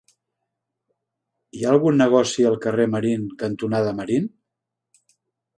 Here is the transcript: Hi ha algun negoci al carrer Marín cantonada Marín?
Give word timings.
Hi 1.57 1.61
ha 1.65 1.73
algun 1.75 2.01
negoci 2.03 2.47
al 2.53 2.57
carrer 2.65 2.89
Marín 2.97 3.29
cantonada 3.45 3.95
Marín? 4.01 4.29